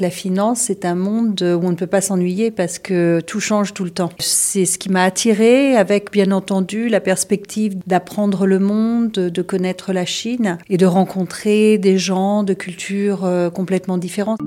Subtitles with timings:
[0.00, 3.74] La finance, c'est un monde où on ne peut pas s'ennuyer parce que tout change
[3.74, 4.08] tout le temps.
[4.18, 9.92] C'est ce qui m'a attiré avec bien entendu la perspective d'apprendre le monde, de connaître
[9.92, 14.40] la Chine et de rencontrer des gens de cultures euh, complètement différentes.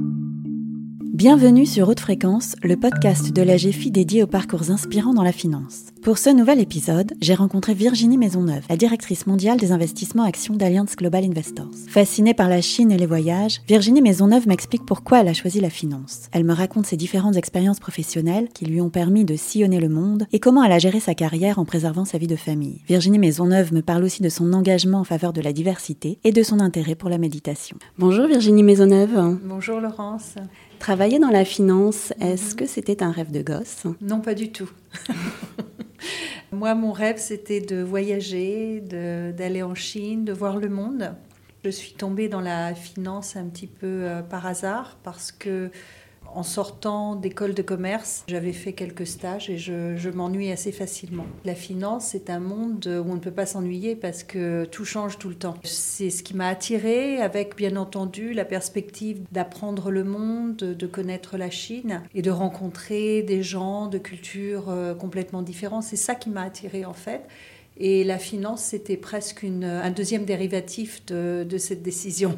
[1.13, 5.31] Bienvenue sur Haute Fréquence, le podcast de la GFI dédié aux parcours inspirants dans la
[5.31, 5.89] finance.
[6.01, 10.95] Pour ce nouvel épisode, j'ai rencontré Virginie Maisonneuve, la directrice mondiale des investissements actions d'Alliance
[10.95, 11.69] Global Investors.
[11.87, 15.69] Fascinée par la Chine et les voyages, Virginie Maisonneuve m'explique pourquoi elle a choisi la
[15.69, 16.29] finance.
[16.31, 20.25] Elle me raconte ses différentes expériences professionnelles qui lui ont permis de sillonner le monde
[20.31, 22.81] et comment elle a géré sa carrière en préservant sa vie de famille.
[22.87, 26.41] Virginie Maisonneuve me parle aussi de son engagement en faveur de la diversité et de
[26.41, 27.77] son intérêt pour la méditation.
[27.99, 29.37] Bonjour Virginie Maisonneuve.
[29.45, 30.37] Bonjour Laurence.
[30.83, 33.85] Travailler dans la finance, est-ce que c'était un rêve de gosse?
[34.01, 34.69] Non, pas du tout.
[36.51, 41.15] Moi, mon rêve, c'était de voyager, d'aller en Chine, de voir le monde.
[41.63, 45.71] Je suis tombée dans la finance un petit peu euh, par hasard parce que
[46.35, 51.25] en sortant d'école de commerce, j'avais fait quelques stages et je, m'ennuie assez facilement.
[51.45, 55.17] La finance, c'est un monde où on ne peut pas s'ennuyer parce que tout change
[55.17, 55.55] tout le temps.
[55.63, 61.37] C'est ce qui m'a attiré avec bien entendu la perspective d'apprendre le monde, de connaître
[61.37, 65.83] la Chine et de rencontrer des gens de cultures euh, complètement différentes.
[65.83, 67.21] C'est ça qui m'a attiré en fait.
[67.77, 72.37] Et la finance, c'était presque un deuxième dérivatif de cette décision.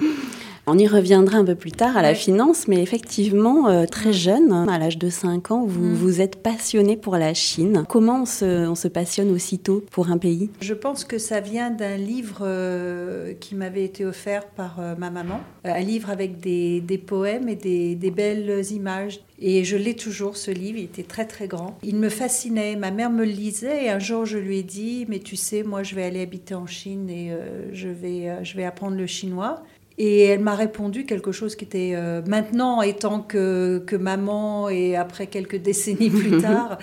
[0.72, 4.52] On y reviendra un peu plus tard à la finance, mais effectivement, euh, très jeune,
[4.52, 5.94] à l'âge de 5 ans, vous, mm.
[5.94, 7.84] vous êtes passionné pour la Chine.
[7.88, 10.48] Comment on se, passionne aussitôt pour un pays?
[10.60, 15.10] Je pense que ça vient d'un livre euh, qui m'avait été offert par euh, ma
[15.10, 19.22] maman, un livre avec des, poèmes et des, des belles images.
[19.40, 21.78] Et je l'ai toujours, ce livre, il était très très grand.
[21.82, 25.04] Il me fascinait, ma mère me le lisait et un jour je lui ai dit,
[25.08, 27.32] mais tu sais, moi je vais aller habiter en Chine et
[27.72, 29.64] je, vais, je vais apprendre le chinois.
[30.02, 34.96] Et elle m'a répondu quelque chose qui était euh, maintenant, étant que, que, maman et
[34.96, 36.78] après quelques décennies plus tard,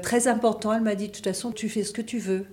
[0.00, 0.72] très important.
[0.72, 2.46] Elle m'a dit de toute façon, tu fais ce que tu veux.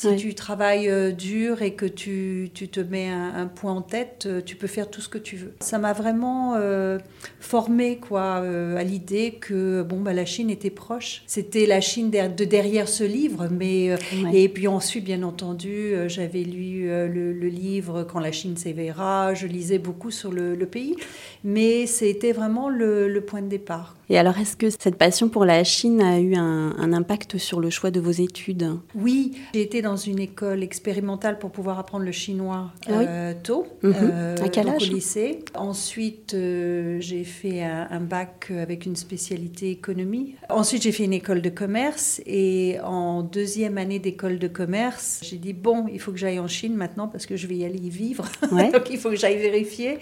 [0.00, 4.24] Si tu travailles euh, dur et que tu, tu te mets un, point en tête,
[4.26, 5.52] euh, tu peux faire tout ce que tu veux.
[5.60, 6.98] Ça m'a vraiment euh,
[7.38, 11.22] formé quoi, à l'idée que bon, bah, la Chine était proche.
[11.26, 13.48] C'était la Chine de derrière ce livre.
[13.50, 13.94] Mais,
[14.32, 19.34] Et puis ensuite, bien entendu, j'avais lu le, livre Quand la Chine s'éveillera.
[19.34, 20.96] Je lisais beaucoup sur le, pays.
[21.44, 23.96] Mais c'était vraiment le, le, point de départ.
[24.08, 27.60] Et alors, est-ce que cette passion pour la Chine a eu un, un impact sur
[27.60, 28.78] le choix de vos études?
[28.94, 33.94] Oui, j'ai été dans une école expérimentale pour pouvoir apprendre le chinois euh, tôt, mhm.
[33.94, 35.40] euh, à quel âge au lycée.
[35.54, 40.34] Ensuite, euh, j'ai fait un, bac avec une spécialité économie.
[40.48, 45.36] Ensuite, j'ai fait une école de commerce et en deuxième année d'école de commerce, j'ai
[45.36, 47.78] dit bon, il faut que j'aille en Chine maintenant parce que je vais y aller
[47.78, 48.24] y vivre.
[48.50, 49.98] donc il faut que j'aille vérifier.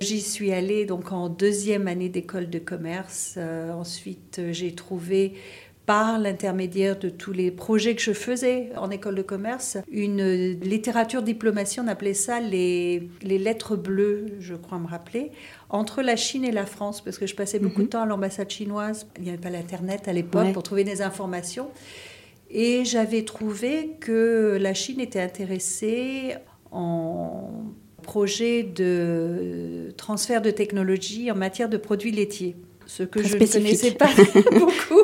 [0.00, 3.38] J'y suis allée donc en deuxième année d'école de commerce.
[3.38, 5.34] ensuite, j'ai trouvé
[5.86, 11.22] par l'intermédiaire de tous les projets que je faisais en école de commerce, une littérature
[11.22, 15.32] diplomatie, on appelait ça les, les lettres bleues, je crois me rappeler,
[15.68, 17.90] entre la Chine et la France, parce que je passais beaucoup de mhm.
[17.90, 21.68] temps à l'ambassade chinoise, il n'y avait pas l'Internet à l'époque pour trouver des informations.
[22.50, 26.34] Et j'avais trouvé que la Chine était intéressée
[26.72, 27.50] en
[28.02, 32.56] projet de transfert de technologie en matière de produits laitiers
[32.90, 34.10] ce que je ne connaissais pas
[34.58, 35.00] beaucoup.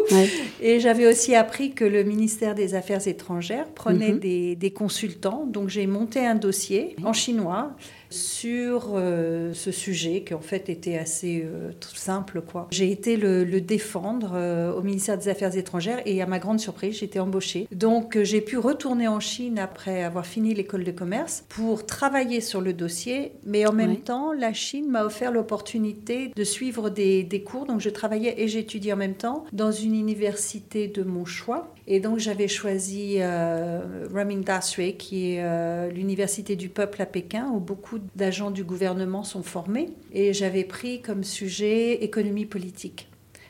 [0.60, 4.18] Et j'avais aussi appris que le ministère des Affaires étrangères prenait mhm.
[4.18, 5.46] des, des, consultants.
[5.46, 7.76] Donc j'ai monté un dossier en chinois
[8.10, 12.40] sur euh, ce sujet qui en fait était assez euh, simple.
[12.40, 12.68] quoi.
[12.70, 16.98] J'ai été le, défendre euh, au ministère des Affaires étrangères et à ma grande surprise,
[16.98, 17.66] j'ai été embauchée.
[17.72, 22.60] Donc j'ai pu retourner en Chine après avoir fini l'école de commerce pour travailler sur
[22.60, 27.42] le dossier, mais en même temps, la Chine m'a offert l'opportunité de suivre des, des
[27.42, 27.66] cours.
[27.66, 31.72] Donc je travaillais et j'étudiais en même temps dans une université de mon choix.
[31.86, 34.08] Et donc j'avais choisi euh,
[34.44, 39.90] Dasre, qui est l'université du peuple à Pékin, où beaucoup d'agents du gouvernement sont formés.
[40.12, 43.08] Et j'avais pris comme sujet économie politique,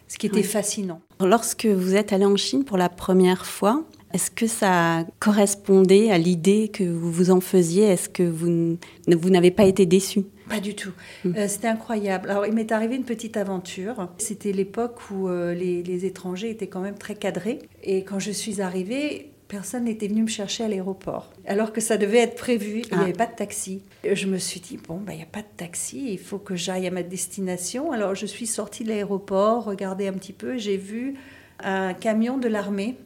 [0.08, 1.00] ce qui était fascinant.
[1.20, 6.18] Lorsque vous êtes allé en Chine pour la première fois, est-ce que ça correspondait à
[6.18, 7.84] l'idée que vous vous en faisiez?
[7.84, 10.24] Est-ce que vous, vous n'avez pas été déçu?
[10.48, 10.92] Pas du tout.
[11.24, 11.32] Hmm.
[11.36, 12.30] Euh, c'était incroyable.
[12.30, 14.08] Alors, il m'est arrivé une petite aventure.
[14.18, 17.58] C'était l'époque où euh, les, les, étrangers étaient quand même très cadrés.
[17.82, 21.30] Et quand je suis arrivée, personne n'était venu me chercher à l'aéroport.
[21.46, 23.24] Alors que ça devait être prévu, il n'y avait ah.
[23.24, 23.82] pas de taxi.
[24.10, 26.56] Je me suis dit, bon, bah, il n'y a pas de taxi, il faut que
[26.56, 27.92] j'aille à ma destination.
[27.92, 31.14] Alors je suis sortie de l'aéroport, regardé un petit peu, j'ai vu
[31.60, 32.96] un camion de l'armée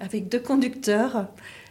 [0.00, 1.28] avec deux conducteurs.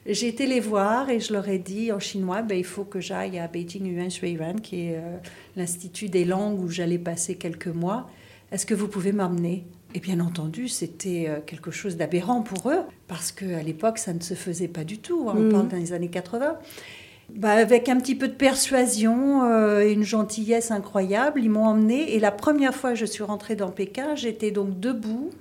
[0.07, 3.01] J'ai été les voir et je leur ai dit en chinois, ben, il faut que
[3.01, 5.17] j'aille à Beijing Yuan Shuiran, qui est euh,
[5.57, 8.09] l'Institut des langues où j'allais passer quelques mois.
[8.51, 9.65] Est-ce que vous pouvez m'emmener?
[9.93, 14.21] Et bien entendu, c'était euh, quelque chose d'aberrant pour eux, parce qu'à l'époque, ça ne
[14.21, 15.27] se faisait pas du tout.
[15.29, 15.33] Hein.
[15.35, 15.51] On Mhm.
[15.51, 16.55] parle des années 80.
[17.35, 22.15] Bah, avec un petit peu de persuasion euh, et une gentillesse incroyable, ils m'ont emmené.
[22.15, 25.31] Et la première fois que je suis rentrée dans Pékin, j'étais donc debout,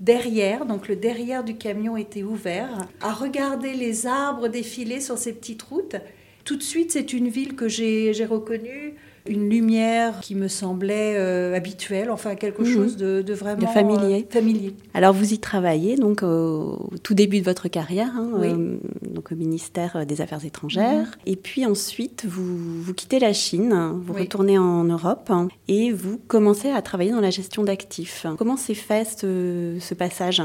[0.00, 5.32] derrière, donc le derrière du camion était ouvert, à regarder les arbres défiler sur ces
[5.32, 5.96] petites routes.
[6.44, 8.94] Tout de suite, c'est une ville que j'ai reconnue,
[9.26, 12.72] une lumière qui me semblait euh, habituelle, enfin quelque Mhm.
[12.74, 14.26] chose de, de vraiment De familier.
[14.28, 14.74] euh, familier.
[14.94, 18.48] Alors vous y travaillez donc au, tout début de votre carrière, hein, Oui.
[18.48, 18.76] euh,
[19.10, 21.18] donc au ministère des Affaires étrangères.
[21.26, 24.22] Et puis ensuite vous, vous quittez la Chine, vous Oui.
[24.22, 28.26] retournez en Europe hein, et vous commencez à travailler dans la gestion d'actifs.
[28.38, 30.42] Comment s'est fait ce, ce passage?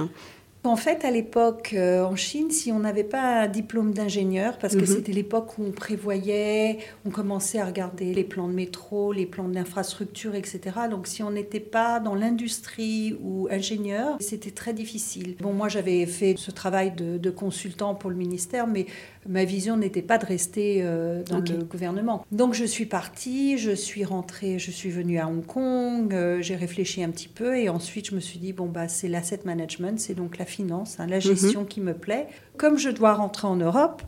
[0.65, 4.75] En fait, à l'époque, euh, en Chine, si on n'avait pas un diplôme d'ingénieur, parce
[4.75, 4.85] que Mhm.
[4.87, 9.49] c'était l'époque où on prévoyait, on commençait à regarder les plans de métro, les plans
[9.49, 10.61] d'infrastructure, etc.
[10.89, 15.35] Donc, si on n'était pas dans l'industrie ou ingénieur, c'était très difficile.
[15.41, 18.85] Bon, moi, j'avais fait ce travail de, de consultant pour le ministère, mais
[19.27, 22.25] ma vision n'était pas de rester euh, dans le gouvernement.
[22.31, 26.55] Donc, je suis partie, je suis rentrée, je suis venue à Hong Kong, euh, j'ai
[26.55, 29.99] réfléchi un petit peu et ensuite, je me suis dit, bon, bah, c'est l'asset management,
[29.99, 32.27] c'est donc la finance, hein, la gestion qui me plaît.
[32.57, 34.01] Comme je dois rentrer en Europe,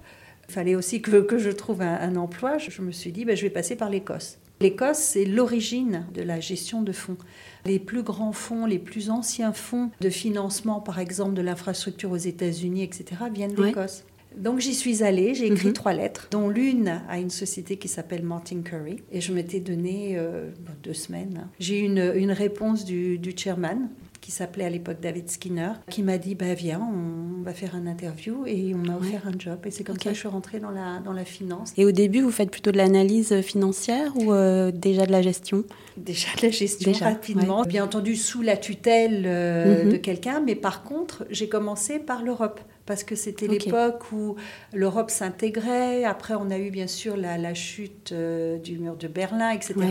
[0.47, 2.57] il fallait aussi que, que je trouve un, un emploi.
[2.57, 4.37] Je, je me suis dit, bah, je vais passer par l'Écosse.
[4.61, 7.17] L'Écosse, c'est l'origine de la gestion de fonds.
[7.65, 12.15] Les plus grands fonds, les plus anciens fonds de financement, par exemple de l'infrastructure aux
[12.17, 13.03] États-Unis, etc.,
[13.33, 13.67] viennent Ouais.
[13.67, 14.03] d'Écosse.
[14.37, 15.73] Donc j'y suis allée, j'ai écrit Mhm.
[15.73, 18.97] trois lettres, dont l'une à une société qui s'appelle Martin Curry.
[19.11, 20.49] Et je m'étais donné euh,
[20.83, 21.47] deux semaines.
[21.59, 23.89] J'ai eu une, une réponse du, du chairman,
[24.25, 27.85] qui s'appelait à l'époque David Skinner, qui m'a dit bah, Viens, on va faire un
[27.85, 28.43] interview.
[28.47, 29.07] Et on m'a Ouais.
[29.09, 29.59] offert un job.
[29.65, 31.73] Et c'est comme ça que je suis rentrée dans la, dans la finance.
[31.77, 35.63] Et au début, vous faites plutôt de l'analyse financière ou euh, déjà de la gestion?
[35.95, 39.91] Déjà de la gestion Déjà, rapidement, bien entendu sous la tutelle euh, Mhm.
[39.91, 42.59] de quelqu'un, mais par contre, j'ai commencé par l'Europe.
[42.85, 44.35] Parce que c'était l'époque où
[44.71, 46.03] l'Europe s'intégrait.
[46.03, 49.73] Après, on a eu bien sûr la, la chute euh, du mur de Berlin, etc.
[49.77, 49.87] Ouais.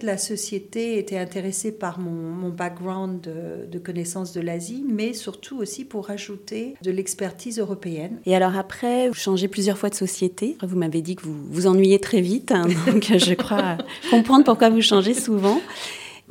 [0.00, 5.58] La société était intéressée par mon, mon background de, de connaissance de l'Asie, mais surtout
[5.58, 8.18] aussi pour ajouter de l'expertise européenne.
[8.24, 10.56] Et alors après, vous changez plusieurs fois de société.
[10.62, 13.76] Vous m'avez dit que vous vous ennuyez très vite, hein, donc je crois
[14.10, 15.60] comprendre pourquoi vous changez souvent.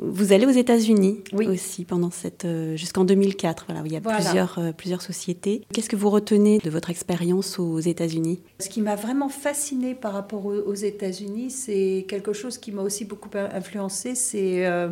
[0.04, 1.48] Vous allez aux États-Unis Oui.
[1.48, 3.66] aussi pendant cette euh, jusqu'en 2004.
[3.68, 4.18] Voilà, où il y a Voilà.
[4.18, 5.62] plusieurs euh, plusieurs sociétés.
[5.72, 8.42] Qu'est-ce que vous retenez de votre expérience aux États-Unis?
[8.60, 13.06] Ce qui m'a vraiment fascinée par rapport aux, États-Unis, c'est quelque chose qui m'a aussi
[13.06, 14.90] beaucoup influencé, c'est euh,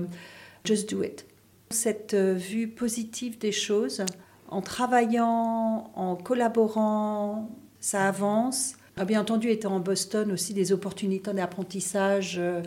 [0.63, 1.25] Just Do It.
[1.71, 4.03] Cette vue positive des choses,
[4.47, 8.75] en travaillant, en collaborant, ça avance.
[9.01, 12.61] Ah, Bien entendu, étant en Boston aussi, des opportunités d'apprentissage, euh,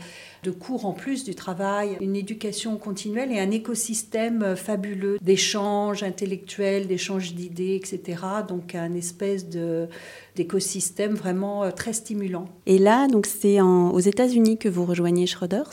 [0.45, 6.03] de cours en plus du travail, une éducation continuelle et un écosystème euh, fabuleux d'échanges
[6.03, 8.23] intellectuels, d'échanges d'idées, etc.
[8.49, 9.89] Donc un espèce de
[10.35, 12.47] d'écosystème vraiment euh, très stimulant.
[12.65, 15.71] Et là, donc c'est en- aux États-Unis que vous rejoignez Schroders?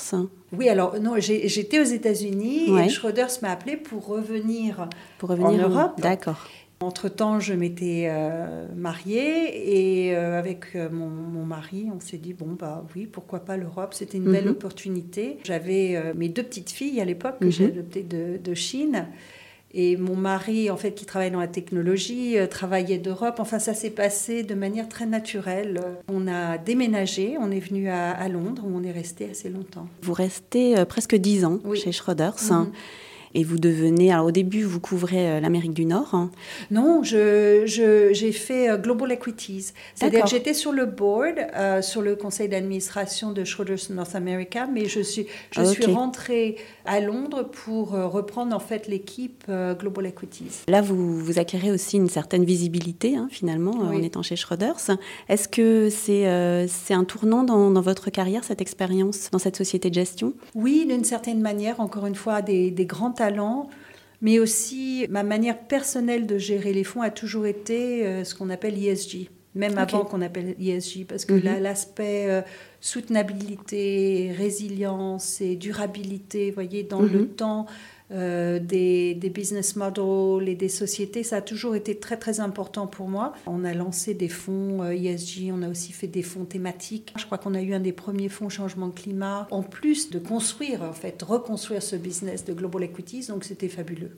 [0.52, 2.88] Oui, alors non, j'ai- j'étais aux États-Unis Ouais.
[2.88, 4.90] et Schroders m'a appelé pour revenir
[5.20, 6.50] Pour revenir En Europe D'accord.
[6.90, 12.31] Entre-temps, je m'étais euh, mariée et euh, avec euh, mon, mon mari, on s'est dit,
[12.34, 13.94] bon, bah oui, pourquoi pas l'Europe?
[13.94, 14.51] C'était une belle Mhm.
[14.51, 15.39] opportunité.
[15.44, 17.51] J'avais euh, mes deux petites filles à l'époque que Mhm.
[17.51, 19.08] j'ai adoptées de, de Chine.
[19.74, 23.36] Et mon mari, en fait, qui travaille dans la technologie, travaillait d'Europe.
[23.39, 25.82] Enfin, ça s'est passé de manière très naturelle.
[26.08, 29.88] On a déménagé, on est venu à, à Londres où on est resté assez longtemps.
[30.01, 31.77] Vous restez presque dix ans Oui.
[31.77, 32.36] chez Schroders.
[32.50, 32.72] Mhm.
[33.36, 36.09] Et vous devenez, alors au début, vous couvrez euh, l'Amérique du Nord.
[36.13, 36.31] hein.
[36.71, 39.67] Non, je, je- j'ai fait euh, Global Equities.
[39.95, 44.67] C'est-à-dire que j'étais sur le board, euh, sur le conseil d'administration de Schroders North America,
[44.71, 49.74] mais je suis, je Ah, suis rentrée à Londres pour reprendre en fait l'équipe euh,
[49.75, 50.63] Global Equities.
[50.67, 54.75] Là, vous, vous acquérez aussi une certaine visibilité, hein, finalement, en étant chez Schroders.
[55.27, 59.55] Est-ce que c'est euh, c'est un tournant dans, dans votre carrière, cette expérience dans cette
[59.55, 60.33] société de gestion?
[60.55, 63.12] Oui, d'une certaine manière, encore une fois, des, des grands
[64.22, 68.50] Mais aussi, ma manière personnelle de gérer les fonds a toujours été euh, ce qu'on
[68.50, 69.80] appelle ESG, même Ok.
[69.80, 71.44] avant qu'on appelle ESG, parce que Mhm.
[71.44, 72.42] là, l'aspect euh,
[72.82, 77.14] soutenabilité, résilience et durabilité, vous voyez, dans Mhm.
[77.14, 77.66] le temps
[78.12, 82.88] euh, des, des business models et des sociétés, ça a toujours été très très important
[82.88, 83.34] pour moi.
[83.46, 87.13] On a lancé des fonds euh, ESG, on a aussi fait des fonds thématiques.
[87.18, 90.82] Je crois qu'on a eu un des premiers fonds changement climat, en plus de construire,
[90.82, 94.12] en fait, reconstruire ce business de Global Equities, donc c'était fabuleux.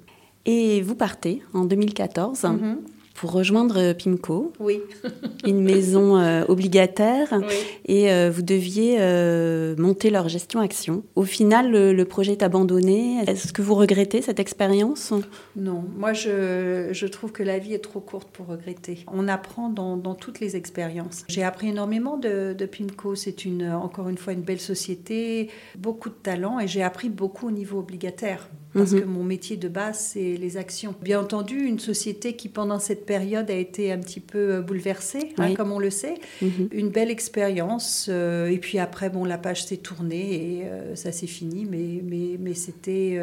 [0.46, 2.44] Et vous partez en 2014.
[2.44, 2.78] Mhm.
[3.22, 4.52] Pour rejoindre Pimco.
[4.60, 4.82] Oui.
[5.46, 7.40] une maison euh, obligataire.
[7.86, 11.04] Et euh, vous deviez euh, monter leur gestion action.
[11.14, 13.24] Au final, le, projet est abandonné.
[13.28, 15.14] Est-ce que vous regrettez cette expérience?
[15.56, 15.84] Non.
[15.96, 19.06] Moi, je, je, trouve que la vie est trop courte pour regretter.
[19.14, 21.24] On apprend dans, dans toutes les expériences.
[21.28, 23.14] J'ai appris énormément de, de Pimco.
[23.14, 26.60] C'est une, encore une fois une belle société, beaucoup de talent.
[26.60, 29.02] Et j'ai appris beaucoup au niveau obligataire parce mhm.
[29.02, 30.96] que mon métier de base, c'est les actions.
[31.02, 35.34] Bien entendu, une société qui, pendant cette période, a été un petit peu euh, bouleversée,
[35.38, 36.16] hein, comme on le sait.
[36.42, 36.70] Mhm.
[36.72, 38.08] Une belle expérience.
[38.10, 42.02] Euh, et puis après, bon, la page s'est tournée et euh, ça s'est fini, mais,
[42.04, 43.20] mais, mais c'était...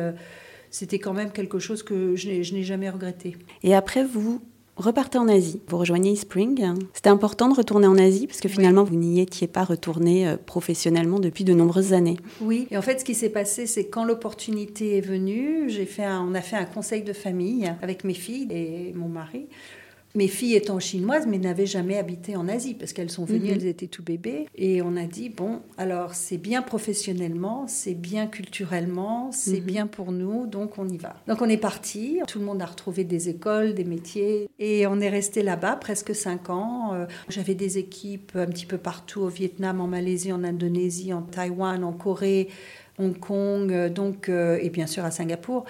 [0.71, 3.37] c'était quand même quelque chose que je n'ai jamais regretté.
[3.63, 4.43] Et après, vous
[4.79, 6.75] repartez en Asie, vous rejoignez Spring.
[6.95, 10.37] C'était important de retourner en Asie parce que finalement vous n'y étiez pas retourné euh,
[10.37, 12.17] professionnellement depuis de nombreuses années.
[12.41, 16.07] Oui, et en fait ce qui s'est passé c'est quand l'opportunité est venue, j'ai fait
[16.07, 19.49] on a fait un conseil de famille avec mes filles et mon mari
[20.19, 23.55] mes filles étant chinoises, mais n'avaient jamais habité en Asie parce qu'elles sont venues, mhm.
[23.55, 24.47] elles étaient tout bébés.
[24.57, 29.67] Et on a dit bon, alors c'est bien professionnellement, c'est bien culturellement, c'est mhm.
[29.67, 31.15] bien pour nous, donc on y va.
[31.29, 32.19] Donc on est parti.
[32.27, 36.15] Tout le monde a retrouvé des écoles, des métiers, et on est resté là-bas presque
[36.17, 36.95] cinq ans.
[36.95, 41.23] Euh, j'avais des équipes un petit peu partout au Vietnam, en Malaisie, en Indonésie, en
[41.23, 42.49] Taïwan, en Corée.
[42.99, 45.65] Hong Kong, euh, donc, euh, et bien sûr à Singapour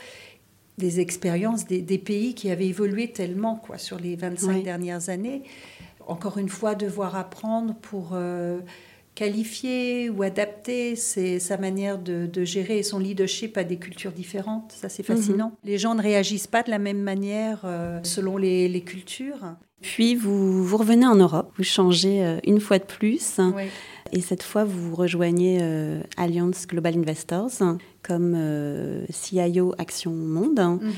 [0.79, 5.43] des expériences des, pays qui avaient évolué tellement quoi, sur les 25 dernières années.
[6.07, 8.61] Encore une fois, devoir apprendre pour euh,
[9.15, 14.73] qualifier ou adapter sa manière de, gérer son leadership à des cultures différentes.
[14.73, 15.49] Ça, c'est fascinant.
[15.49, 15.57] Mhm.
[15.65, 19.57] Les gens ne réagissent pas de la même manière euh, selon les, cultures.
[19.83, 23.41] Puis, vous, vous revenez en Europe, vous changez euh, une fois de plus.
[24.13, 25.61] Et cette fois, vous rejoignez
[26.17, 27.51] Alliance Global Investors,
[28.09, 30.59] comme euh, CIO Action Monde.
[30.81, 30.93] Mhm.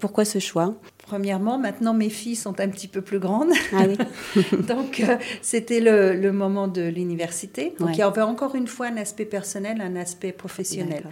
[0.00, 0.74] Pourquoi ce choix?
[0.98, 3.52] Premièrement, maintenant mes filles sont un petit peu plus grandes.
[3.72, 3.86] Ah
[4.68, 7.74] Donc euh, c'était le, moment de l'université.
[7.78, 11.04] Donc il y avait encore une fois un aspect personnel, un aspect professionnel.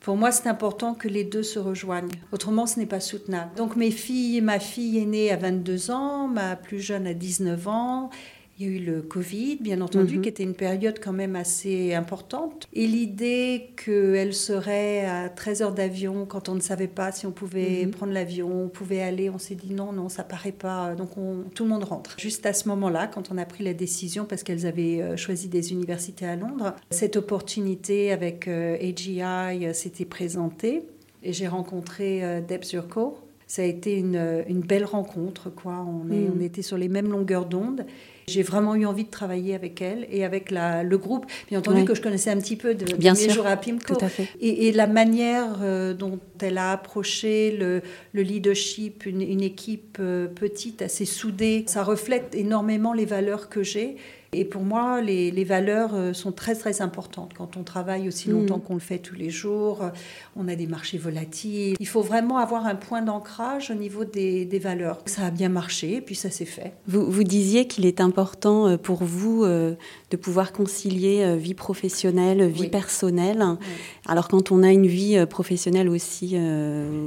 [0.00, 2.12] Pour moi, c'est important que les deux se rejoignent.
[2.30, 3.50] Autrement, ce n'est pas soutenable.
[3.56, 7.66] Donc mes filles, ma fille est née à 22 ans, ma plus jeune à 19
[7.66, 8.10] ans.
[8.60, 10.22] Il y a eu le Covid, bien entendu, mhm.
[10.22, 12.66] qui était une période quand même assez importante.
[12.72, 17.30] Et l'idée qu'elle serait à 13 heures d'avion, quand on ne savait pas si on
[17.30, 17.92] pouvait mhm.
[17.92, 20.96] prendre l'avion, on pouvait aller, on s'est dit non, non, ça paraît pas.
[20.96, 22.16] Donc on, tout le monde rentre.
[22.18, 25.46] Juste à ce moment-là, quand on a pris la décision, parce qu'elles avaient euh, choisi
[25.46, 30.82] des universités à Londres, cette opportunité avec euh, AGI euh, s'était présentée.
[31.22, 33.18] Et j'ai rencontré Deb Zurko.
[33.46, 35.84] Ça a été une, une belle rencontre, quoi.
[35.86, 36.32] On, est, mhm.
[36.36, 37.86] on était sur les mêmes longueurs d'onde.
[38.28, 41.84] J'ai vraiment eu envie de travailler avec elle et avec la, le groupe, bien entendu
[41.84, 43.96] que je connaissais un petit peu de, bien mes jours à Pimco.
[44.40, 47.82] Et, la manière euh, dont elle a approché le,
[48.12, 53.62] le leadership, une, une équipe euh, petite, assez soudée, ça reflète énormément les valeurs que
[53.62, 53.96] j'ai
[54.32, 58.58] et pour moi, les, valeurs euh, sont très très importantes quand on travaille aussi longtemps
[58.58, 58.62] mm.
[58.62, 59.90] qu'on le fait tous les jours.
[60.36, 61.76] On a des marchés volatiles.
[61.80, 64.98] Il faut vraiment avoir un point d'ancrage au niveau des, valeurs.
[65.06, 66.74] Ça a bien marché et puis ça s'est fait.
[66.86, 69.76] Vous, vous disiez qu'il est important euh, pour vous euh,
[70.10, 73.44] de pouvoir concilier vie professionnelle, vie personnelle.
[74.06, 76.36] Alors quand on a une vie professionnelle aussi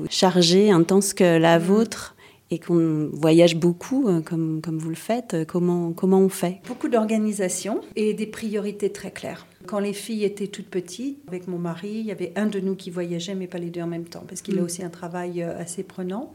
[0.09, 1.63] chargée, intense que la mm.
[1.63, 2.15] vôtre,
[2.51, 6.60] et qu'on voyage beaucoup, euh, comme, comme vous le faites, euh, comment, comment on fait?
[6.67, 9.48] Beaucoup d'organisation et des priorités très claires.
[9.65, 12.75] Quand les filles étaient toutes petites, avec mon mari, il y avait un de nous
[12.75, 14.65] qui voyageait, mais pas les deux en même temps, parce qu'il a mm.
[14.65, 16.34] aussi un travail euh, assez prenant.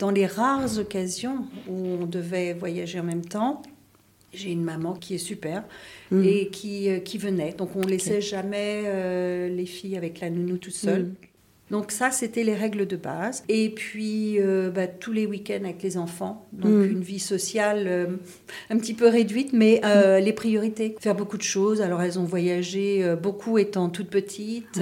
[0.00, 3.62] Dans les rares occasions où on devait voyager en même temps,
[4.32, 5.64] j'ai une maman qui est super
[6.10, 6.24] mm.
[6.24, 7.52] et qui, qui venait.
[7.52, 11.04] Donc on ne laissait jamais les filles avec la nounou toute seule.
[11.04, 11.14] Mm.
[11.70, 13.44] Donc ça, c'était les règles de base.
[13.48, 16.46] Et puis, euh, bah, tous les week-ends avec les enfants.
[16.52, 16.90] Donc mm.
[16.90, 18.06] une vie sociale euh,
[18.70, 20.96] un petit peu réduite, mais euh, les priorités.
[21.00, 21.80] Faire beaucoup de choses.
[21.80, 24.80] Alors elles ont voyagé, beaucoup étant toutes petites.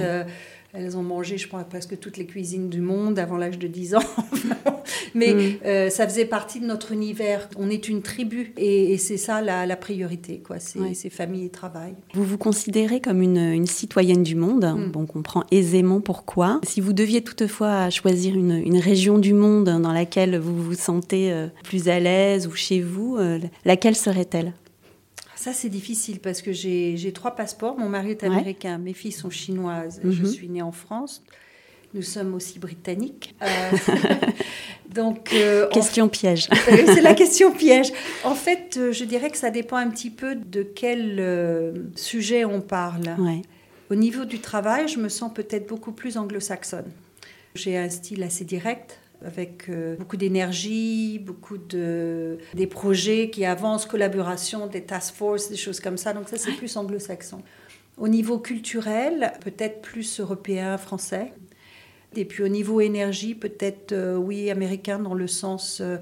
[0.73, 3.95] Elles ont mangé, je crois, presque toutes les cuisines du monde avant l'âge de 10
[3.95, 3.99] ans.
[5.15, 5.57] Mais mm.
[5.65, 7.49] euh, ça faisait partie de notre univers.
[7.57, 10.57] On est une tribu et, c'est ça la, priorité, quoi.
[10.59, 11.95] C'est famille et travail.
[12.13, 14.65] Vous vous considérez comme une, citoyenne du monde.
[14.65, 14.91] Mm.
[14.95, 16.59] On comprend aisément pourquoi.
[16.63, 21.47] Si vous deviez toutefois choisir une, région du monde dans laquelle vous vous sentez euh,
[21.63, 24.53] plus à l'aise ou chez vous, euh, laquelle serait-elle?
[25.37, 27.77] Ça, c'est difficile parce que j'ai trois passeports.
[27.77, 30.01] Mon mari est américain, mes filles sont chinoises.
[30.03, 30.25] Je mhm.
[30.25, 31.23] suis née en France.
[31.93, 33.35] Nous sommes aussi britanniques.
[33.41, 33.77] Euh,
[34.89, 36.47] donc, euh, question piège.
[36.65, 37.93] c'est la question piège.
[38.23, 42.61] En fait, euh, je dirais que ça dépend un petit peu de quel sujet on
[42.61, 43.15] parle.
[43.89, 46.91] Au niveau du travail, je me sens peut-être beaucoup plus anglo-saxonne.
[47.55, 53.85] J'ai un style assez direct, avec euh, beaucoup d'énergie, beaucoup de des projets qui avancent,
[53.85, 56.13] collaboration, des task force, des choses comme ça.
[56.13, 57.41] Donc ça, c'est plus anglo-saxon.
[57.97, 61.33] Au niveau culturel, peut-être plus européen, français.
[62.15, 65.97] Et puis au niveau énergie, peut-être euh, oui, américain dans le sens euh,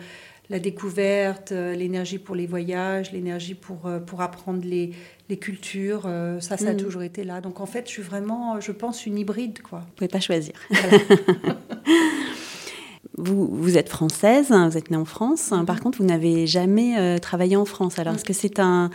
[0.50, 4.92] la découverte, l'énergie pour les voyages, l'énergie pour, pour apprendre les,
[5.28, 6.04] les cultures.
[6.40, 6.78] ça, ça a mm.
[6.78, 7.42] toujours été là.
[7.42, 9.64] Donc en fait, je suis vraiment, je pense, une hybride.
[9.64, 9.80] Quoi.
[9.80, 10.54] Vous ne pouvez pas choisir.
[13.18, 15.52] Vous, vous, êtes française, hein, vous êtes née en France.
[15.52, 15.66] Hein.
[15.66, 15.82] Par mhm.
[15.84, 17.98] contre, vous n'avez jamais euh, travaillé en France.
[18.00, 18.90] Alors, est-ce que c'est un,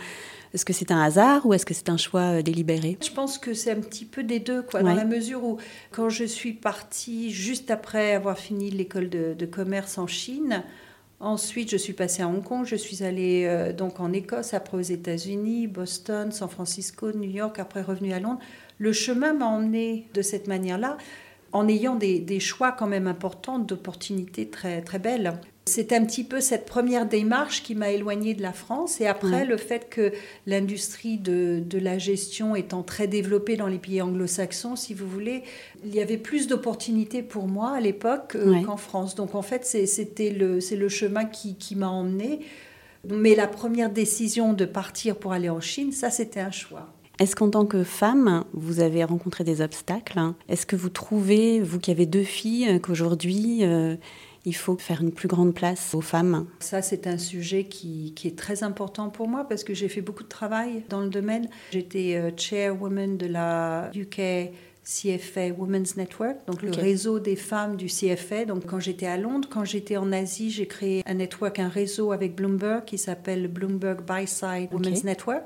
[0.53, 2.97] est-ce que c'est un hasard ou est-ce que c'est un choix euh, délibéré?
[3.01, 5.57] Je pense que c'est un petit peu des deux, quoi, dans la mesure où,
[5.91, 10.63] quand je suis partie juste après avoir fini l'école de, commerce en Chine,
[11.19, 14.77] ensuite je suis passée à Hong Kong, je suis allée euh, donc en Écosse, après
[14.77, 18.39] aux États-Unis, Boston, San Francisco, New York, après revenue à Londres.
[18.77, 20.97] Le chemin m'a emmenée de cette manière-là
[21.53, 25.39] en ayant des, choix quand même importants d'opportunités très, très belles.
[25.65, 28.99] C'est un petit peu cette première démarche qui m'a éloignée de la France.
[28.99, 30.11] Et après, le fait que
[30.47, 35.43] l'industrie de, la gestion étant très développée dans les pays anglo-saxons, si vous voulez,
[35.83, 39.15] il y avait plus d'opportunités pour moi à l'époque euh, qu'en France.
[39.15, 42.39] Donc en fait, c'était le, le chemin qui, qui m'a emmenée.
[43.07, 46.87] Mais la première décision de partir pour aller en Chine, ça, c'était un choix.
[47.21, 50.19] Est-ce qu'en tant que femme, vous avez rencontré des obstacles?
[50.49, 53.95] Est-ce que vous trouvez, vous qui avez deux filles, qu'aujourd'hui, euh,
[54.43, 56.47] il faut faire une plus grande place aux femmes?
[56.61, 60.23] Ça, c'est un sujet qui, est très important pour moi parce que j'ai fait beaucoup
[60.23, 61.47] de travail dans le domaine.
[61.71, 64.49] J'étais euh, chairwoman de la UK
[64.83, 68.45] CFA Women's Network, donc le réseau des femmes du CFA.
[68.45, 72.13] Donc quand j'étais à Londres, quand j'étais en Asie, j'ai créé un network, un réseau
[72.13, 75.45] avec Bloomberg qui s'appelle Bloomberg Buy-Side Women's Network.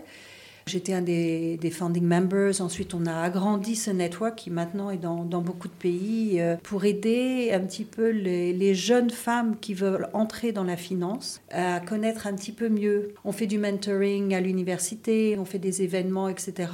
[0.67, 2.59] J'étais un des, founding members.
[2.59, 6.85] Ensuite, on a agrandi ce network qui maintenant est dans, beaucoup de pays euh, pour
[6.85, 11.79] aider un petit peu les, les, jeunes femmes qui veulent entrer dans la finance à
[11.81, 13.13] connaître un petit peu mieux.
[13.25, 16.69] On fait du mentoring à l'université, on fait des événements, etc.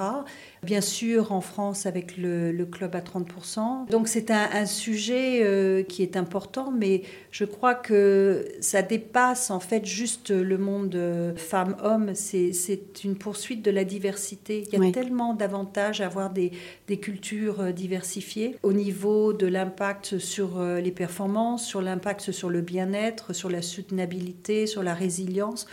[0.63, 3.89] Bien sûr, en France, avec le, club à 30%.
[3.89, 9.59] Donc, c'est un, sujet euh, qui est important, mais je crois que ça dépasse en
[9.59, 12.13] fait juste le monde euh, femmes-hommes.
[12.13, 14.63] C'est une poursuite de la diversité.
[14.71, 16.51] Il y a tellement d'avantages à avoir des,
[16.87, 22.61] des, cultures euh, diversifiées au niveau de l'impact sur les performances, sur l'impact sur le
[22.61, 25.65] bien-être, sur la soutenabilité, sur la résilience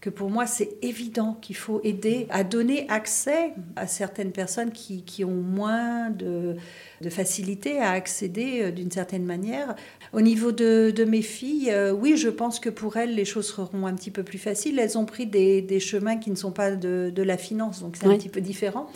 [0.00, 5.02] que pour moi, c'est évident qu'il faut aider à donner accès à certaines personnes qui,
[5.02, 6.54] qui ont moins de,
[7.00, 9.74] de, facilité à accéder euh, d'une certaine manière.
[10.12, 13.48] Au niveau de, de, mes filles, euh, oui, je pense que pour elles, les choses
[13.48, 14.78] seront un petit peu plus faciles.
[14.78, 17.96] Elles ont pris des, des chemins qui ne sont pas de, de la finance, donc
[17.96, 18.88] c'est un petit peu différent.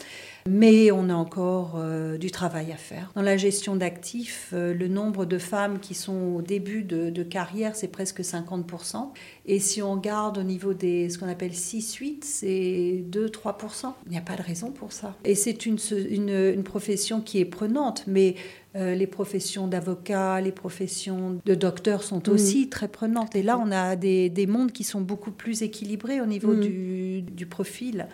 [0.49, 3.13] Mais on a encore euh, du travail à faire.
[3.15, 7.77] Dans la gestion d'actifs, euh, le nombre de femmes qui sont au début de, carrière,
[7.77, 9.11] c'est presque 50%.
[9.47, 13.93] Et si on regarde au niveau des ce qu'on appelle 6-8, c'est 2-3%.
[14.07, 15.15] Il n'y a pas de raison pour ça.
[15.25, 15.79] Et c'est une,
[16.11, 18.35] une, profession qui est prenante, mais
[18.75, 22.31] euh, les professions d'avocat, les professions de docteur sont mmh.
[22.31, 23.37] aussi très prenantes.
[23.37, 26.61] Et là, on a des, des, mondes qui sont beaucoup plus équilibrés au niveau mmh.
[26.61, 28.09] du, du profil.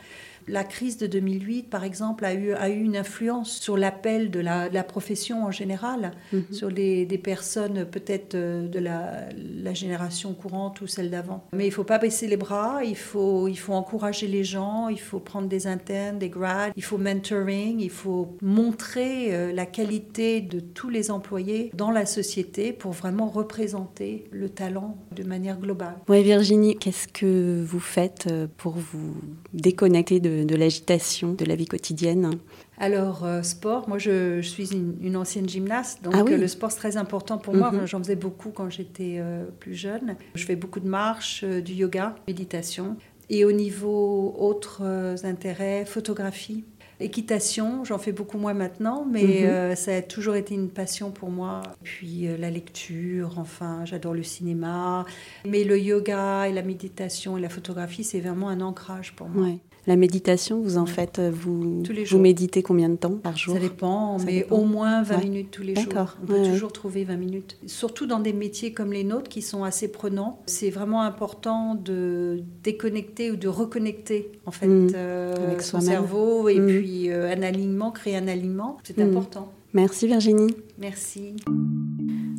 [0.49, 4.41] La crise de 2008, par exemple, a eu, a eu une influence sur l'appel de
[4.41, 6.45] la, profession en général, mhm.
[6.51, 9.29] sur les, des personnes peut-être euh, de la,
[9.63, 11.45] la, génération courante ou celle d'avant.
[11.53, 14.89] Mais il ne faut pas baisser les bras, il faut, il faut encourager les gens,
[14.89, 19.67] il faut prendre des internes, des grads, il faut mentoring, il faut montrer euh, la
[19.67, 25.59] qualité de tous les employés dans la société pour vraiment représenter le talent de manière
[25.59, 25.97] globale.
[26.09, 29.15] Oui, Virginie, qu'est-ce que vous faites euh, pour vous
[29.53, 32.39] déconnecter de de, l'agitation de la vie quotidienne
[32.81, 36.79] alors, euh, sport, moi je, suis une, ancienne gymnaste, donc ah euh, le sport c'est
[36.79, 37.73] très important pour moi.
[37.73, 37.87] Mhm.
[37.87, 40.15] J'en faisais beaucoup quand j'étais euh, plus jeune.
[40.37, 42.97] Je fais beaucoup de marches, du yoga, méditation.
[43.31, 44.83] Et au niveau autres
[45.25, 46.65] intérêts, photographie,
[47.01, 49.77] équitation, j'en fais beaucoup moins maintenant, mais mhm.
[49.77, 51.63] ça a toujours été une passion pour moi.
[51.83, 55.05] Puis la lecture, enfin, j'adore le cinéma.
[55.47, 59.49] Mais le yoga et la méditation et la photographie, c'est vraiment un ancrage pour moi.
[59.89, 62.19] La méditation, vous en faites, euh, vous, tous les jours.
[62.19, 63.55] vous méditez combien de temps par jour?
[63.55, 66.17] Ça dépend, mais au moins 20 minutes tous les jours.
[66.23, 67.57] On peut toujours trouver 20 minutes.
[67.67, 72.43] Surtout dans des métiers comme les nôtres qui sont assez prenants, c'est vraiment important de
[72.63, 74.91] déconnecter ou de reconnecter en fait mmh.
[74.95, 76.67] euh, Avec son cerveau et mmh.
[76.67, 79.09] puis euh, un alignement, créer un alignement, c'est mmh.
[79.09, 79.53] important.
[79.75, 80.55] Merci Virginie.
[80.79, 81.37] Merci.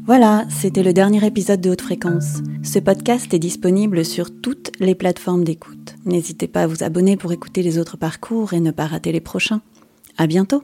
[0.05, 2.39] Voilà, c'était le dernier épisode de Haute Fréquence.
[2.63, 5.95] Ce podcast est disponible sur toutes les plateformes d'écoute.
[6.05, 9.21] N'hésitez pas à vous abonner pour écouter les autres parcours et ne pas rater les
[9.21, 9.61] prochains.
[10.17, 10.63] À bientôt!